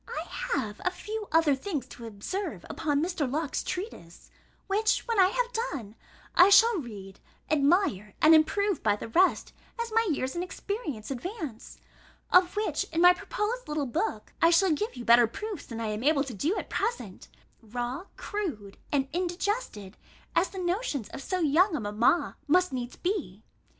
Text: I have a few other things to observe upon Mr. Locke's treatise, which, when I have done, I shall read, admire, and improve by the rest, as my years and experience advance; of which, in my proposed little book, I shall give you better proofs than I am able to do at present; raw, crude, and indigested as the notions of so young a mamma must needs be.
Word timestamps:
I 0.07 0.23
have 0.53 0.81
a 0.83 0.89
few 0.89 1.27
other 1.31 1.53
things 1.53 1.85
to 1.89 2.07
observe 2.07 2.65
upon 2.67 3.03
Mr. 3.03 3.31
Locke's 3.31 3.61
treatise, 3.61 4.31
which, 4.65 5.01
when 5.07 5.19
I 5.19 5.27
have 5.27 5.53
done, 5.71 5.93
I 6.33 6.49
shall 6.49 6.77
read, 6.79 7.19
admire, 7.51 8.15
and 8.19 8.33
improve 8.33 8.81
by 8.81 8.95
the 8.95 9.09
rest, 9.09 9.53
as 9.79 9.91
my 9.93 10.07
years 10.09 10.33
and 10.33 10.43
experience 10.43 11.11
advance; 11.11 11.77
of 12.33 12.55
which, 12.55 12.83
in 12.85 12.99
my 13.01 13.13
proposed 13.13 13.67
little 13.67 13.85
book, 13.85 14.33
I 14.41 14.49
shall 14.49 14.71
give 14.71 14.95
you 14.95 15.05
better 15.05 15.27
proofs 15.27 15.67
than 15.67 15.79
I 15.79 15.89
am 15.89 16.03
able 16.03 16.23
to 16.23 16.33
do 16.33 16.57
at 16.57 16.67
present; 16.67 17.27
raw, 17.61 18.05
crude, 18.17 18.79
and 18.91 19.07
indigested 19.13 19.97
as 20.35 20.49
the 20.49 20.57
notions 20.57 21.09
of 21.09 21.21
so 21.21 21.41
young 21.41 21.75
a 21.75 21.79
mamma 21.79 22.37
must 22.47 22.73
needs 22.73 22.95
be. 22.95 23.43